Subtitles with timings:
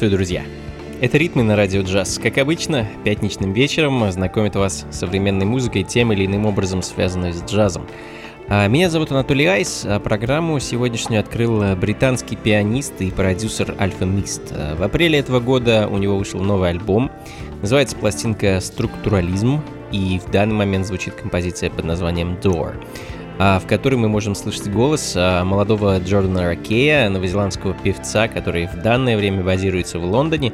[0.00, 0.44] Приветствую, друзья!
[1.02, 2.18] Это «Ритмы на радио джаз».
[2.18, 7.42] Как обычно, пятничным вечером знакомит вас с современной музыкой, тем или иным образом связанной с
[7.42, 7.86] джазом.
[8.48, 14.40] А, меня зовут Анатолий Айс, а программу сегодняшнюю открыл британский пианист и продюсер Альфа Мист.
[14.52, 17.10] А, в апреле этого года у него вышел новый альбом,
[17.60, 19.60] называется пластинка «Структурализм»,
[19.92, 22.74] и в данный момент звучит композиция под названием «Door».
[23.42, 28.82] А, в которой мы можем слышать голос а, молодого Джордана Ракея, новозеландского певца, который в
[28.82, 30.52] данное время базируется в Лондоне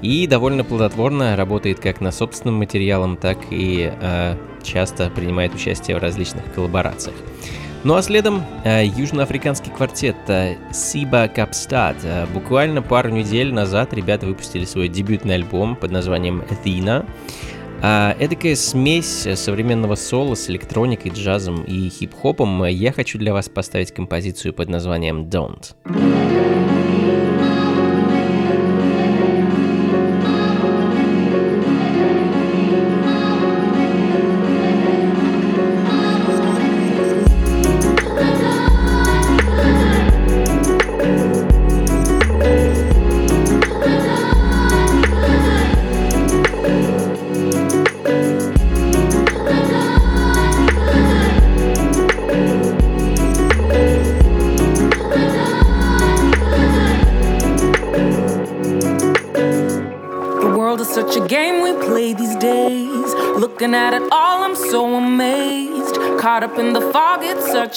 [0.00, 6.00] и довольно плодотворно работает как на собственном материалом, так и э, часто принимает участие в
[6.00, 7.16] различных коллаборациях.
[7.82, 10.16] Ну а следом южноафриканский квартет
[10.72, 11.96] Сиба Капстад.
[12.32, 17.06] Буквально пару недель назад ребята выпустили свой дебютный альбом под названием Athena.
[17.82, 22.64] А, эдакая смесь современного соло с электроникой, джазом и хип-хопом.
[22.66, 25.74] Я хочу для вас поставить композицию под названием «Don't».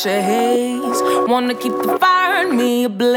[0.03, 1.01] Such a haze.
[1.29, 3.12] Wanna keep the fire in me ablaze.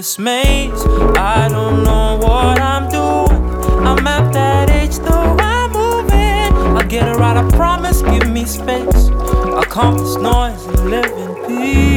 [0.00, 0.82] This maze.
[1.18, 3.86] I don't know what I'm doing.
[3.86, 6.74] I'm at that age, though I'm moving.
[6.74, 8.00] I'll get it right, I promise.
[8.00, 9.10] Give me space.
[9.58, 11.89] I'll calm this noise and live in peace.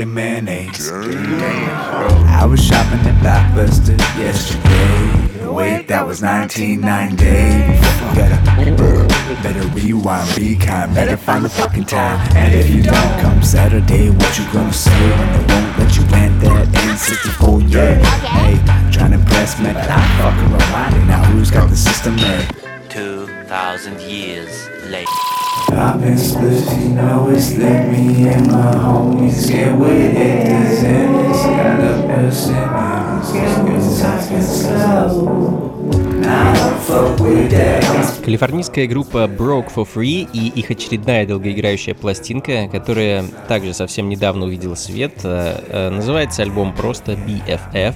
[0.00, 0.90] mayonnaise.
[0.90, 5.46] I was shopping at Blockbuster yesterday.
[5.46, 7.24] Wait, that was 1990.
[8.16, 8.38] Better,
[9.42, 12.18] better rewind, be kind, better find the fucking time.
[12.34, 16.04] And if you don't come Saturday, what you gonna say when they won't let you
[16.04, 17.70] plant that N64?
[17.70, 18.02] Yeah,
[18.32, 21.06] hey, to impress me, but I fucking reminded.
[21.06, 22.48] Now who's got the system made?
[22.88, 25.10] 2,000 years later.
[25.70, 30.46] I've been split, you know it's lit me and my homies get with it.
[30.46, 32.72] This and this got a person,
[37.48, 37.82] get.
[38.24, 44.76] Калифорнийская группа Broke for Free и их очередная долгоиграющая пластинка, которая также совсем недавно увидела
[44.76, 47.94] свет, э, э, называется альбом просто BFF.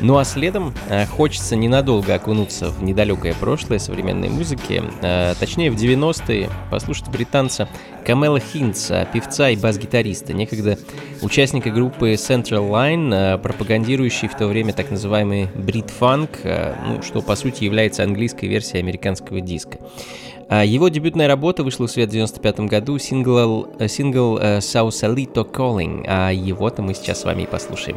[0.00, 5.76] Ну а следом э, хочется ненадолго окунуться в недалекое прошлое современной музыки, э, точнее в
[5.76, 7.66] 90-е, послушать британца
[8.04, 10.78] Камела Хинца, певца и бас-гитариста, некогда
[11.22, 17.34] участника группы Central Line, э, пропагандирующий в то время так называемый брит-фанк, ну, что по
[17.34, 19.78] сути является английской версией американского диска.
[20.50, 26.82] Его дебютная работа вышла в свет в 95 году, сингл, сингл Sausalito Calling, а его-то
[26.82, 27.96] мы сейчас с вами и послушаем.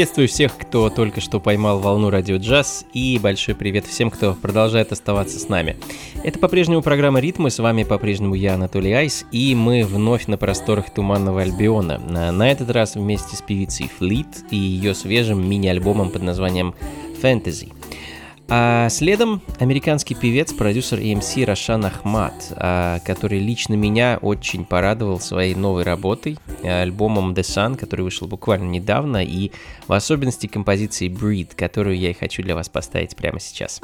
[0.00, 4.92] Приветствую всех, кто только что поймал волну радио джаз, и большой привет всем, кто продолжает
[4.92, 5.76] оставаться с нами.
[6.24, 10.88] Это по-прежнему программа «Ритмы», с вами по-прежнему я, Анатолий Айс, и мы вновь на просторах
[10.88, 11.98] Туманного Альбиона.
[11.98, 16.74] На, этот раз вместе с певицей Флит и ее свежим мини-альбомом под названием
[17.20, 17.70] «Fantasy».
[18.52, 25.20] А следом американский певец, продюсер и МС Рашан Ахмат, а, который лично меня очень порадовал
[25.20, 29.52] своей новой работой, а, альбомом The Sun, который вышел буквально недавно, и
[29.86, 33.80] в особенности композицией Breed, которую я и хочу для вас поставить прямо сейчас.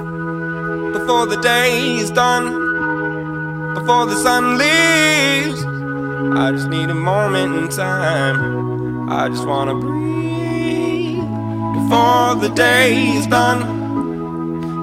[11.89, 13.76] before the day is done,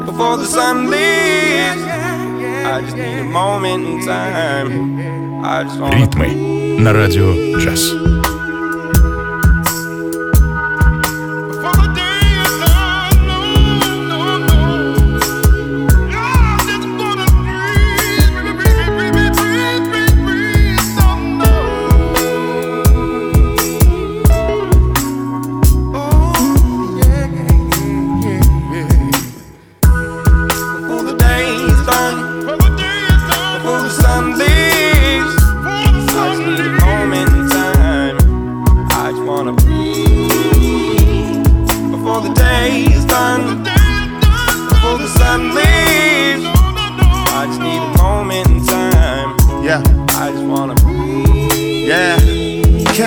[0.07, 1.83] before the sun leaves.
[2.73, 4.71] I just need a moment in time.
[5.45, 6.29] I just wanna Ритмы
[6.81, 7.93] на радио джаз.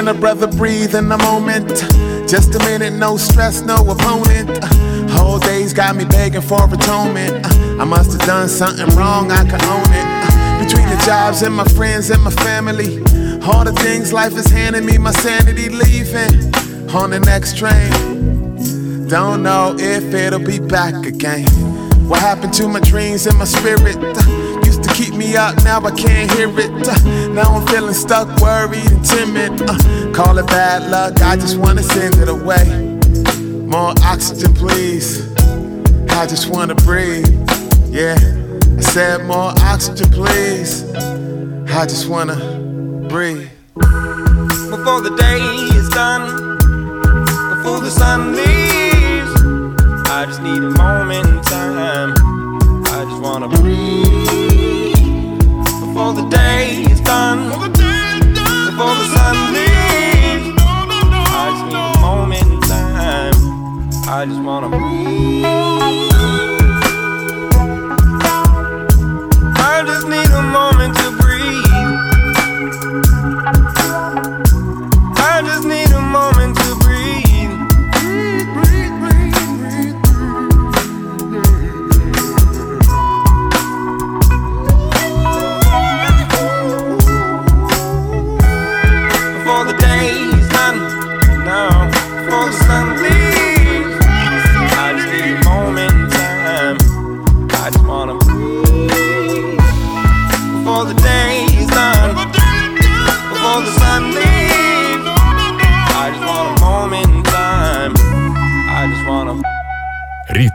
[0.09, 1.69] A brother breathe in the moment?
[2.29, 4.63] Just a minute, no stress, no opponent.
[5.11, 7.47] Whole days got me begging for atonement.
[7.81, 10.67] I must have done something wrong, I can own it.
[10.67, 12.99] Between the jobs and my friends and my family,
[13.45, 16.55] all the things life is handing me, my sanity leaving
[16.95, 17.91] on the next train.
[19.09, 21.47] Don't know if it'll be back again.
[22.09, 23.97] What happened to my dreams and my spirit?
[24.97, 26.71] Keep me up, now I can't hear it.
[26.89, 29.53] Uh, now I'm feeling stuck, worried, and timid.
[29.69, 29.77] Uh,
[30.15, 32.65] call it bad luck, I just wanna send it away.
[33.67, 35.31] More oxygen, please.
[36.13, 37.29] I just wanna breathe.
[37.91, 38.17] Yeah,
[38.79, 40.85] I said more oxygen, please.
[40.95, 42.37] I just wanna
[43.11, 43.51] breathe.
[43.75, 45.43] Before the day
[45.77, 46.57] is done,
[47.55, 52.15] before the sun leaves, I just need a moment in time.
[52.87, 54.06] I just wanna breathe.
[55.97, 62.61] Before the day is done, before the sun leaves, I just need a moment in
[62.61, 63.89] time.
[64.07, 65.76] I just wanna breathe.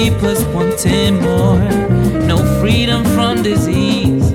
[0.00, 1.58] To keep us wanting more.
[2.26, 4.32] No freedom from disease,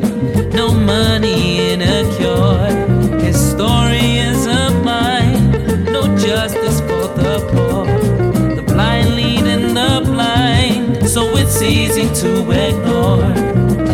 [0.54, 3.20] no money in a cure.
[3.20, 5.52] His story is a mine,
[5.92, 7.86] no justice for the poor.
[8.56, 13.24] The blind leading the blind, so it's easy to ignore.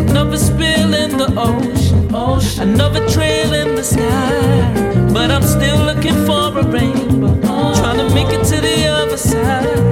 [0.02, 2.70] Another spill in the ocean, ocean.
[2.70, 5.12] another trail in the sky.
[5.12, 7.40] But I'm still looking for a rainbow,
[7.80, 9.91] trying to make it to the other side.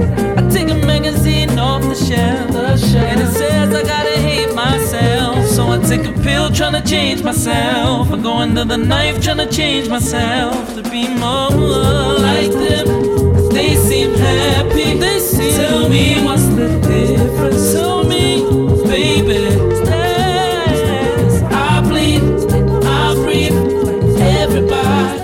[1.90, 5.44] The shelf, and it says I gotta hate myself.
[5.44, 8.12] So I take a pill trying to change myself.
[8.12, 13.48] I go under the knife trying to change myself to be more like them.
[13.48, 14.98] They seem happy.
[14.98, 17.72] They seem Tell me what's the difference.
[17.72, 18.44] Tell me,
[18.84, 19.49] baby.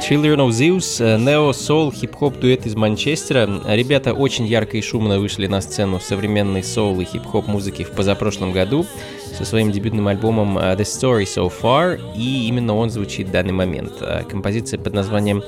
[0.09, 3.49] Children of Zeus, э, нео-соул хип-хоп дуэт из Манчестера.
[3.67, 8.53] Ребята очень ярко и шумно вышли на сцену современной соул и хип-хоп музыки в позапрошлом
[8.53, 8.87] году
[9.37, 13.53] со своим дебютным альбомом э, The Story So Far, и именно он звучит в данный
[13.53, 13.95] момент.
[14.01, 15.43] Э, Композиция под названием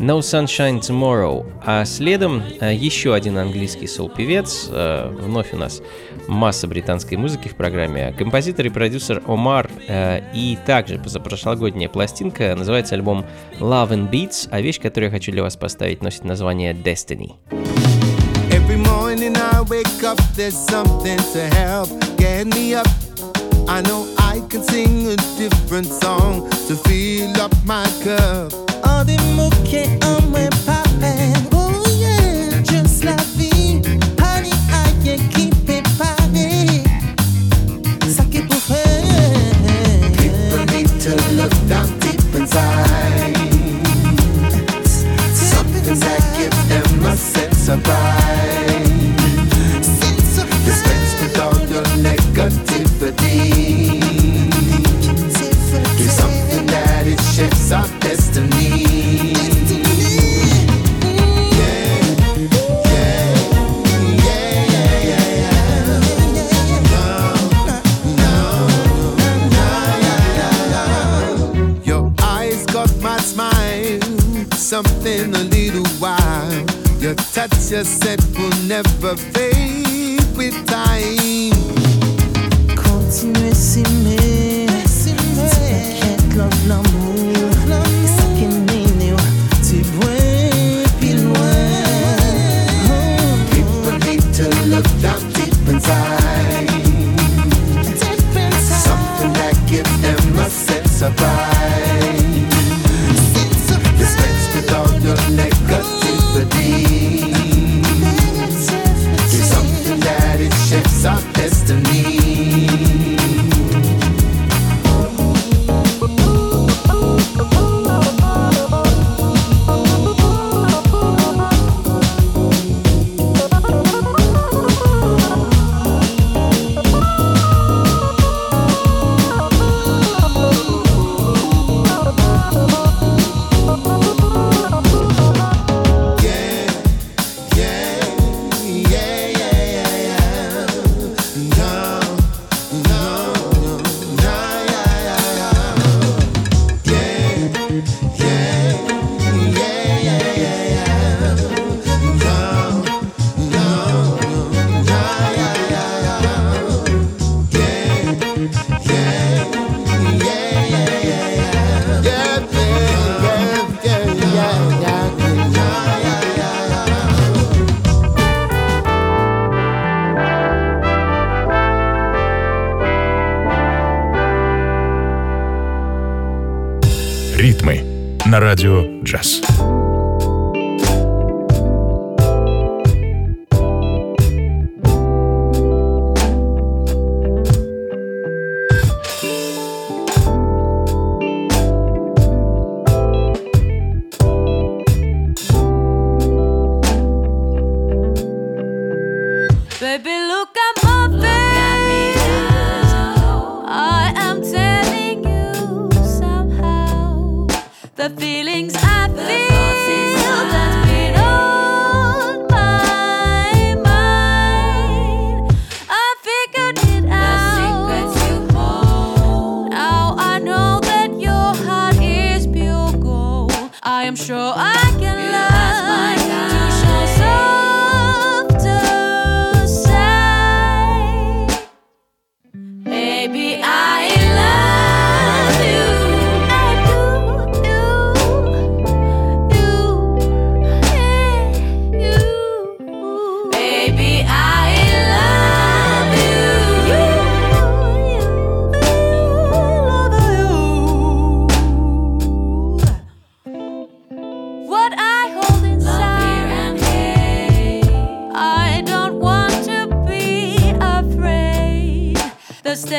[0.00, 1.44] No Sunshine Tomorrow.
[1.62, 4.68] А следом э, еще один английский соул-певец.
[4.70, 5.82] Э, Вновь у нас
[6.26, 8.14] масса британской музыки в программе.
[8.16, 12.54] Композитор и продюсер Омар э, и также позапрошлогодняя пластинка.
[12.56, 13.26] Называется альбом
[13.58, 17.34] Love and Beats, а вещь, которую я хочу для вас поставить, носит название Destiny.
[18.50, 22.88] Every morning I wake up, there's something to help get me up.
[23.68, 28.69] I know I can sing a different song to fill up my cup.
[28.82, 29.99] 어디 묵히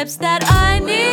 [0.02, 1.11] steps that I need,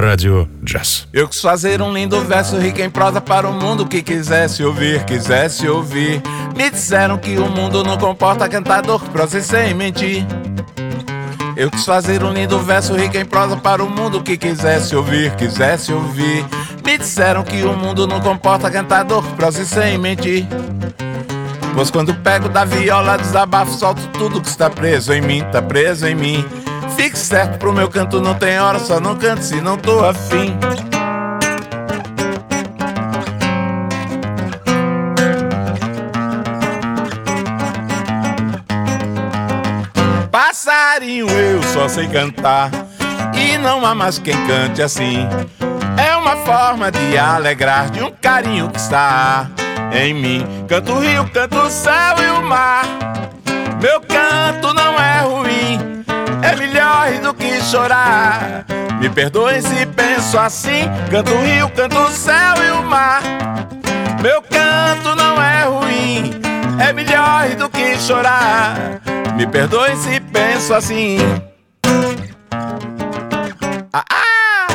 [0.00, 1.08] na Rádio Jazz.
[1.12, 5.04] Eu quis fazer um lindo verso rico em prosa para o mundo que quisesse ouvir,
[5.04, 6.22] quisesse ouvir.
[6.54, 10.26] Me disseram que o mundo não comporta cantador, prosa sem mentir.
[11.56, 15.34] Eu quis fazer um lindo verso rico em prosa para o mundo que quisesse ouvir,
[15.36, 16.44] quisesse ouvir.
[16.84, 20.46] Me disseram que o mundo não comporta cantador, prosa sem mentir.
[21.74, 26.06] Pois quando pego da viola, desabafo, solto tudo que está preso em mim, tá preso
[26.06, 26.44] em mim.
[26.94, 30.56] Fique certo pro meu canto, não tem hora, só não canto se não tô afim.
[40.30, 42.70] Passarinho, eu só sei cantar.
[43.34, 45.26] E não há mais quem cante assim.
[45.96, 49.48] É uma forma de alegrar de um carinho que está
[49.92, 50.46] em mim.
[50.68, 52.84] Canto o rio, canto o céu e o mar.
[53.80, 55.85] Meu canto não é ruim,
[56.56, 58.64] melhor do que chorar.
[59.00, 60.82] Me perdoe se penso assim.
[61.10, 63.22] Canto o rio, canto o céu e o mar.
[64.22, 66.30] Meu canto não é ruim,
[66.80, 69.00] é melhor do que chorar.
[69.36, 71.18] Me perdoe se penso assim.
[73.92, 74.66] Ah, ah!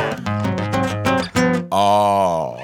[1.70, 2.61] Oh.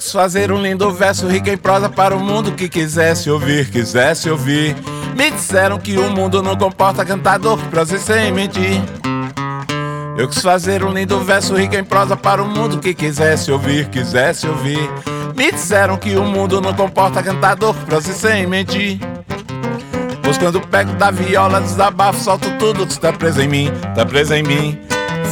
[0.00, 4.30] Quis fazer um lindo verso rico em prosa para o mundo que quisesse ouvir, quisesse
[4.30, 4.74] ouvir.
[5.14, 8.80] Me disseram que o mundo não comporta cantador, prosa sem mentir.
[10.16, 13.90] Eu quis fazer um lindo verso rico em prosa para o mundo que quisesse ouvir,
[13.90, 14.90] quisesse ouvir.
[15.36, 18.98] Me disseram que o mundo não comporta cantador você sem mentir.
[20.22, 24.32] Pois quando pego da viola, desabafo, solto tudo que está preso em mim, tá preso
[24.32, 24.80] em mim.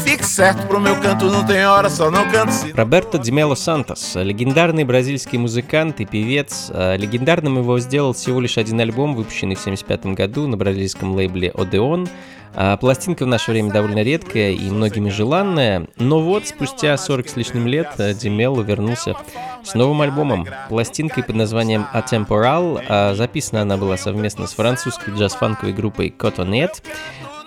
[0.04, 2.72] Fique certo, pro meu canto não tem hora, só não canto se...
[2.72, 6.70] Роберто Димело Сантос, легендарный бразильский музыкант и певец.
[6.70, 11.50] А, Легендарным его сделал всего лишь один альбом, выпущенный в 1975 году на бразильском лейбле
[11.50, 12.08] Odeon.
[12.54, 17.36] А, Пластинка в наше время довольно редкая и многими желанная, но вот спустя 40 с
[17.36, 19.14] лишним лет э, Димело вернулся
[19.62, 22.82] с новым альбомом, пластинкой под названием Atemporal.
[22.88, 26.82] А Записана она была совместно с французской джаз-фанковой группой Cotonet.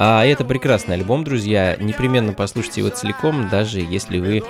[0.04, 1.78] А это прекрасный альбом, друзья.
[1.80, 4.42] Непременно послушайте его целиком, даже если вы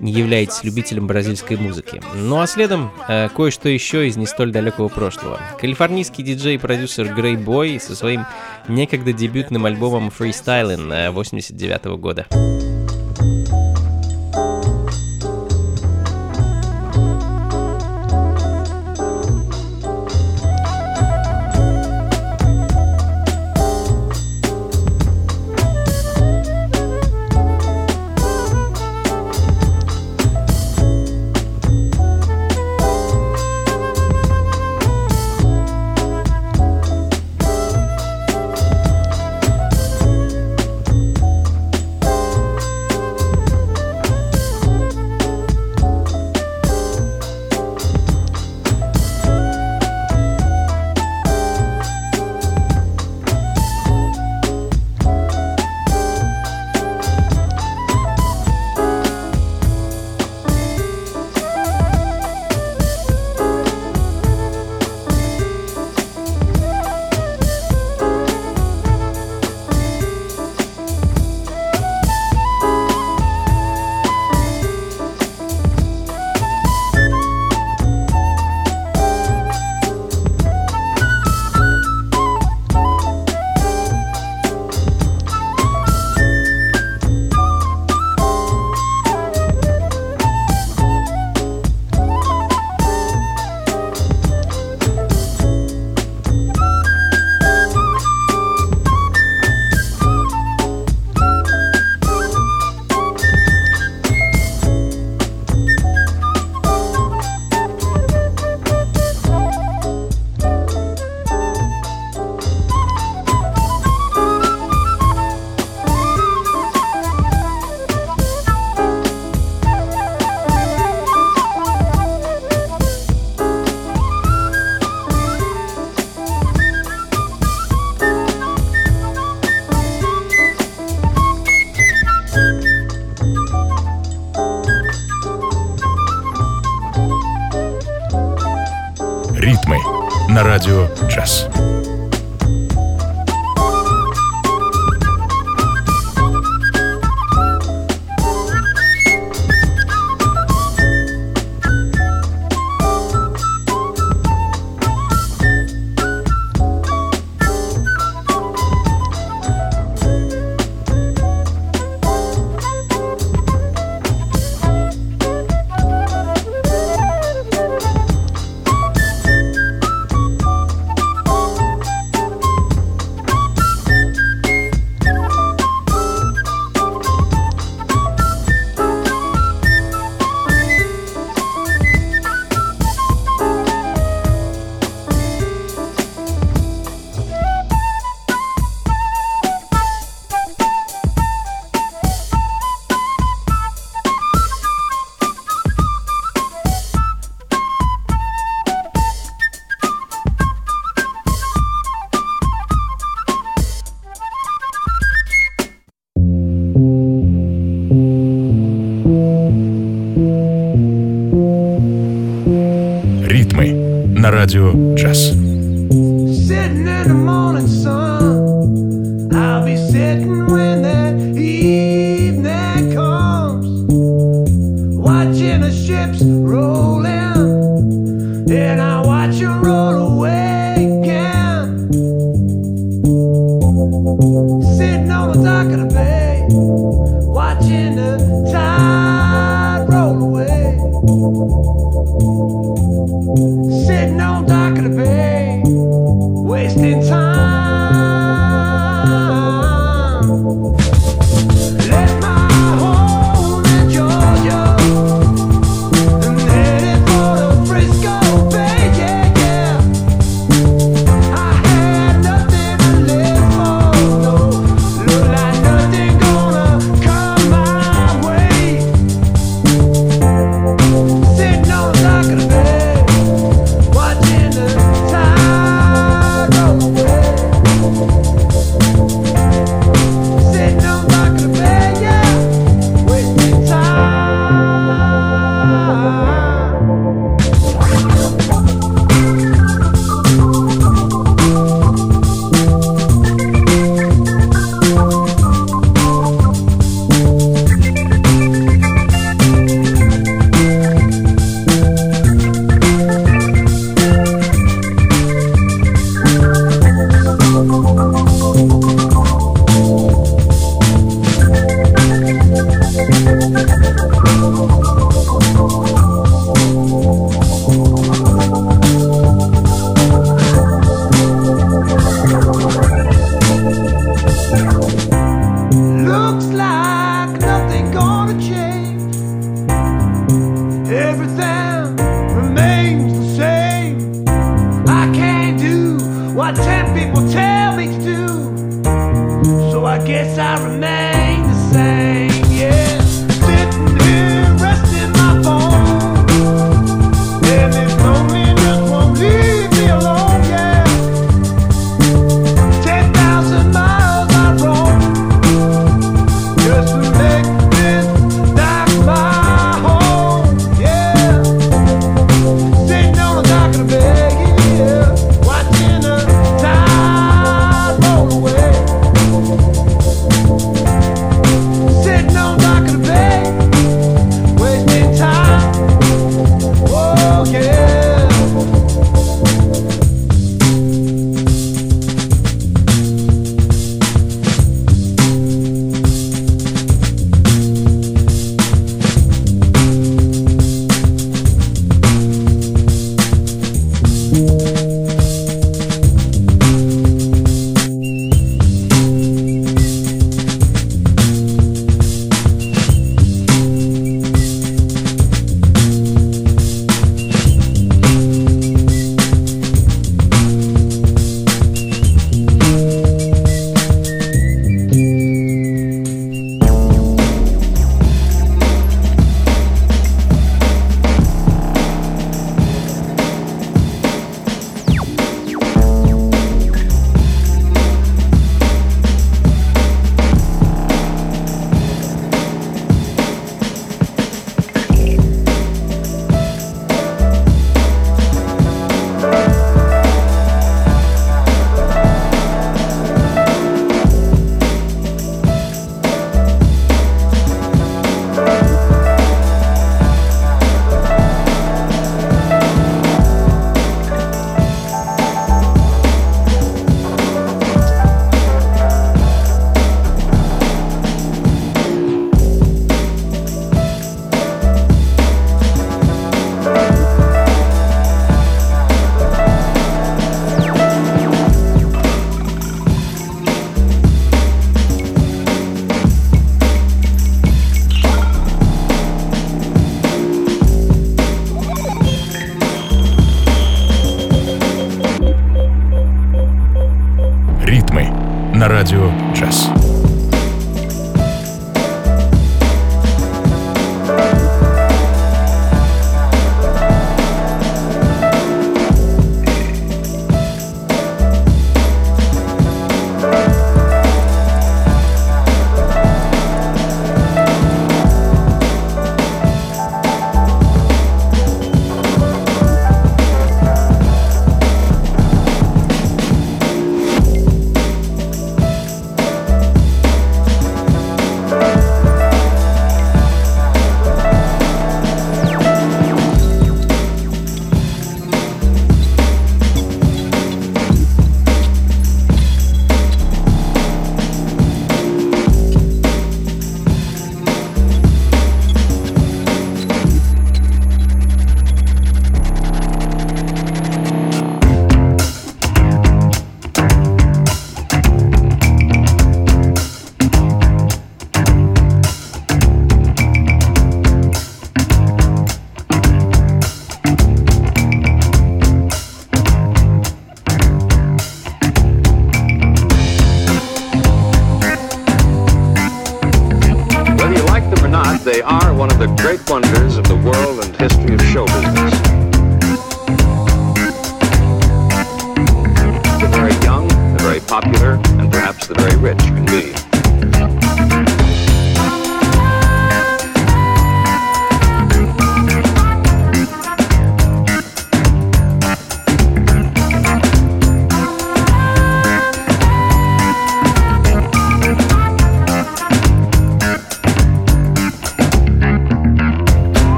[0.00, 2.02] не являетесь любителем бразильской музыки.
[2.16, 5.38] Ну а следом э, кое-что еще из не столь далекого прошлого.
[5.60, 8.26] Калифорнийский диджей и продюсер Грей Бой со своим
[8.66, 12.26] некогда дебютным альбомом Freestyling 89 года.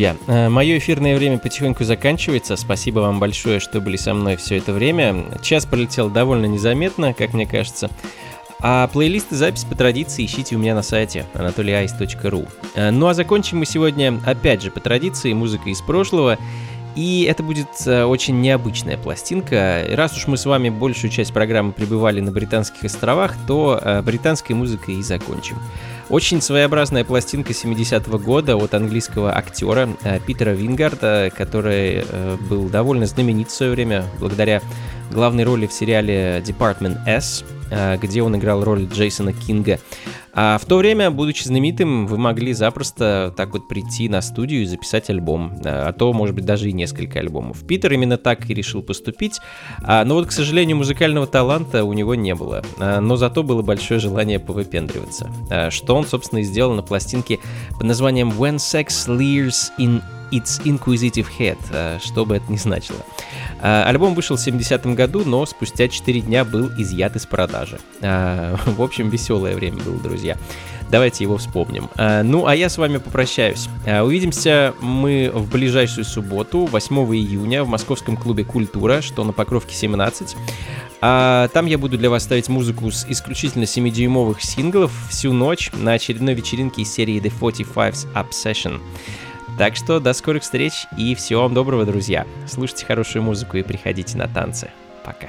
[0.00, 2.56] Друзья, э, мое эфирное время потихоньку заканчивается.
[2.56, 5.26] Спасибо вам большое, что были со мной все это время.
[5.42, 7.90] Час пролетел довольно незаметно, как мне кажется.
[8.60, 12.48] А плейлисты запись по традиции ищите у меня на сайте anatolyice.ru.
[12.76, 16.38] Э, ну а закончим мы сегодня, опять же, по традиции, музыкой из прошлого.
[16.96, 19.86] И это будет э, очень необычная пластинка.
[19.90, 24.56] Раз уж мы с вами большую часть программы пребывали на Британских островах, то э, британской
[24.56, 25.56] музыкой и закончим.
[26.08, 32.04] Очень своеобразная пластинка 70-го года от английского актера э, Питера Вингарда, который
[32.48, 34.60] был довольно знаменит в свое время благодаря
[35.12, 39.78] главной роли в сериале Department S, где он играл роль Джейсона Кинга.
[40.32, 44.66] А в то время, будучи знаменитым, вы могли запросто так вот прийти на студию и
[44.66, 47.66] записать альбом, а то, может быть, даже и несколько альбомов.
[47.66, 49.40] Питер именно так и решил поступить,
[49.82, 53.62] а, но вот, к сожалению, музыкального таланта у него не было, а, но зато было
[53.62, 57.38] большое желание повыпендриваться, а, что он, собственно, и сделал на пластинке
[57.72, 60.00] под названием When Sex Leers in
[60.30, 62.98] Its Inquisitive Head, э, что бы это ни значило.
[63.60, 67.78] Э, альбом вышел в 70-м году, но спустя 4 дня был изъят из продажи.
[68.00, 70.36] Э, в общем, веселое время было, друзья.
[70.90, 71.88] Давайте его вспомним.
[71.96, 73.68] Ну, а я с вами попрощаюсь.
[73.86, 80.34] Увидимся мы в ближайшую субботу, 8 июня, в московском клубе «Культура», что на Покровке 17.
[81.00, 86.34] Там я буду для вас ставить музыку с исключительно 7-дюймовых синглов всю ночь на очередной
[86.34, 88.80] вечеринке из серии The 45's Obsession.
[89.60, 92.26] Так что до скорых встреч и всего вам доброго, друзья.
[92.48, 94.70] Слушайте хорошую музыку и приходите на танцы.
[95.04, 95.28] Пока.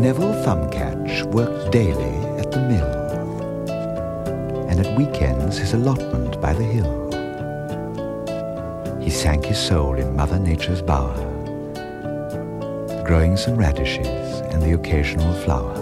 [0.00, 3.68] Neville Thumbcatch worked daily at the mill,
[4.66, 7.10] and at weekends his allotment by the hill.
[8.98, 11.14] He sank his soul in Mother Nature's bower,
[13.04, 15.79] growing some radishes and the occasional flower.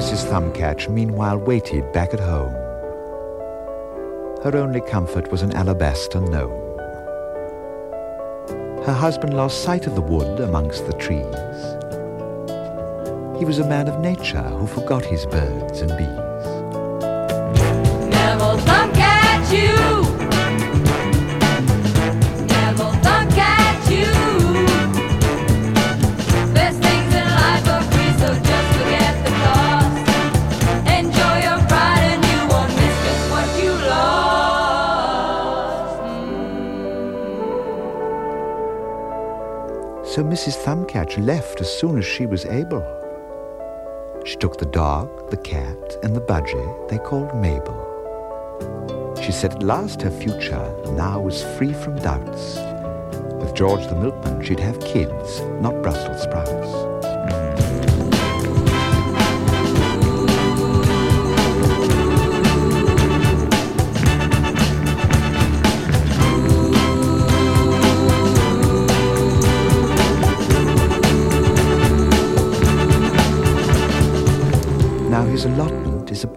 [0.00, 0.24] Mrs.
[0.30, 2.54] Thumbcatch meanwhile waited back at home.
[4.42, 6.58] Her only comfort was an alabaster gnome.
[8.86, 11.20] Her husband lost sight of the wood amongst the trees.
[13.38, 16.19] He was a man of nature who forgot his birds and bees.
[41.10, 42.84] Thumbcatch left as soon as she was able.
[44.24, 47.86] She took the dog, the cat, and the budgie they called Mabel.
[49.22, 52.56] She said at last her future now was free from doubts.
[53.40, 56.89] With George the milkman, she'd have kids, not Brussels sprouts.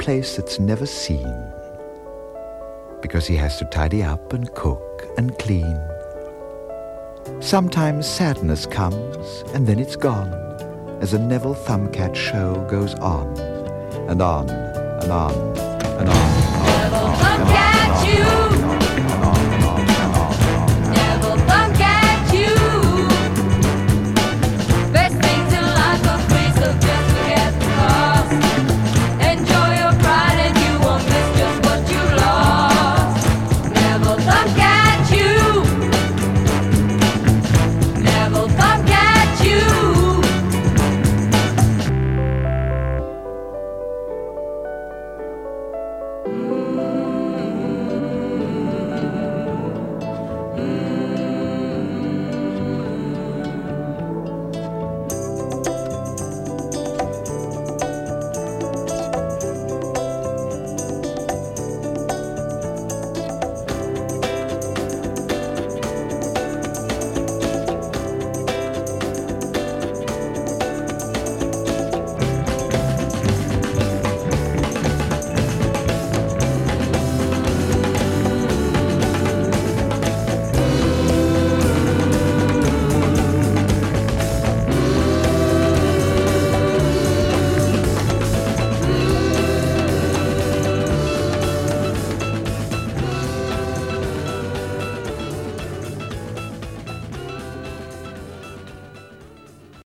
[0.03, 1.33] Place that's never seen
[3.01, 5.79] because he has to tidy up and cook and clean.
[7.39, 10.33] Sometimes sadness comes and then it's gone
[10.99, 13.39] as a Neville Thumbcat show goes on
[14.09, 15.33] and on and on
[15.99, 16.29] and on.
[16.65, 18.42] Neville Thumbcat, you!